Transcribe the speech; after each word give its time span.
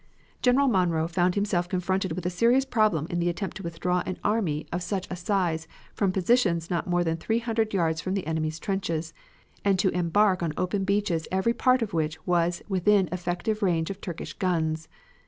General 0.41 0.67
Monro 0.67 1.07
found 1.07 1.35
himself 1.35 1.69
confronted 1.69 2.13
with 2.13 2.25
a 2.25 2.31
serious 2.31 2.65
problem 2.65 3.05
in 3.11 3.19
the 3.19 3.29
attempt 3.29 3.55
to 3.57 3.61
withdraw 3.61 4.01
an 4.07 4.17
army 4.23 4.65
of 4.71 4.81
such 4.81 5.05
a 5.11 5.15
size 5.15 5.67
from 5.93 6.11
positions 6.11 6.71
not 6.71 6.87
more 6.87 7.03
than 7.03 7.17
three 7.17 7.37
hundred 7.37 7.71
yards 7.71 8.01
from 8.01 8.15
the 8.15 8.25
enemy's 8.25 8.57
trenches, 8.57 9.13
and 9.63 9.77
to 9.77 9.89
embark 9.89 10.41
on 10.41 10.53
open 10.57 10.85
beaches 10.85 11.27
every 11.31 11.53
part 11.53 11.83
of 11.83 11.93
which 11.93 12.17
was 12.25 12.63
within 12.67 13.09
effective 13.11 13.61
range 13.61 13.91
of 13.91 14.01
Turkish 14.01 14.33
guns. 14.33 14.87